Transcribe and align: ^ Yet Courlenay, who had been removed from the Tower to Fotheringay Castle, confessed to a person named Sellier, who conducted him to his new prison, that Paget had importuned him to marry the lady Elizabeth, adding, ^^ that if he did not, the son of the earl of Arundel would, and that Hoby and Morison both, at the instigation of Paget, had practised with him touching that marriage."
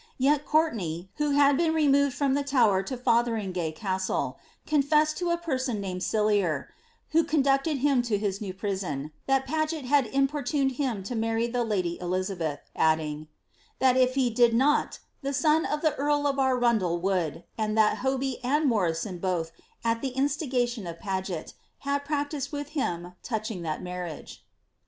^ 0.01 0.03
Yet 0.17 0.45
Courlenay, 0.47 1.09
who 1.17 1.29
had 1.29 1.57
been 1.57 1.75
removed 1.75 2.15
from 2.15 2.33
the 2.33 2.41
Tower 2.43 2.81
to 2.81 2.97
Fotheringay 2.97 3.73
Castle, 3.73 4.39
confessed 4.65 5.15
to 5.19 5.29
a 5.29 5.37
person 5.37 5.79
named 5.79 6.01
Sellier, 6.01 6.69
who 7.09 7.23
conducted 7.23 7.77
him 7.77 8.01
to 8.09 8.17
his 8.17 8.41
new 8.41 8.51
prison, 8.51 9.11
that 9.27 9.45
Paget 9.45 9.85
had 9.85 10.07
importuned 10.07 10.71
him 10.71 11.03
to 11.03 11.13
marry 11.13 11.45
the 11.45 11.63
lady 11.63 11.99
Elizabeth, 12.01 12.61
adding, 12.75 13.19
^^ 13.25 13.27
that 13.77 13.95
if 13.95 14.15
he 14.15 14.31
did 14.31 14.55
not, 14.55 14.97
the 15.21 15.33
son 15.33 15.65
of 15.67 15.81
the 15.81 15.93
earl 15.97 16.25
of 16.25 16.39
Arundel 16.39 16.97
would, 16.99 17.43
and 17.55 17.77
that 17.77 17.97
Hoby 17.97 18.39
and 18.43 18.65
Morison 18.65 19.19
both, 19.19 19.51
at 19.83 20.01
the 20.01 20.15
instigation 20.17 20.87
of 20.87 20.99
Paget, 20.99 21.53
had 21.81 22.05
practised 22.05 22.51
with 22.51 22.69
him 22.69 23.13
touching 23.21 23.61
that 23.61 23.83
marriage." 23.83 24.43